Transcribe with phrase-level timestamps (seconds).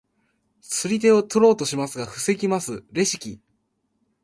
[0.61, 3.39] 釣り手を取ろうとしますが防ぎますレシキ。